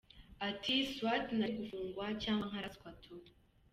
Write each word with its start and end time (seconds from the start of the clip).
Ati: 0.49 0.75
“Soit 0.95 1.25
nari 1.37 1.53
gufungwa 1.59 2.05
cyangwa 2.23 2.45
nkaraswa 2.49 2.89
tu. 3.01 3.13